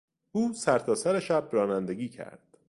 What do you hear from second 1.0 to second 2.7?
شب رانندگی کرد.